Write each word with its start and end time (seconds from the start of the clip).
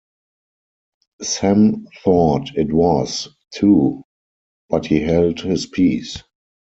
Sam 1.21 1.87
thought 2.03 2.55
it 2.55 2.73
was, 2.73 3.29
too, 3.53 4.03
but 4.67 4.87
he 4.87 4.99
held 5.01 5.41
his 5.41 5.67
peace. 5.67 6.23